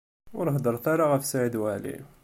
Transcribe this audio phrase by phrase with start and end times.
[0.37, 1.97] Ur heddṛet ara ɣef Saɛid Waɛli.